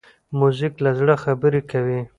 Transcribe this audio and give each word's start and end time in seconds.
موزیک 0.39 0.73
له 0.83 0.91
زړه 0.99 1.15
خبرې 1.23 1.61
کوي. 1.71 2.01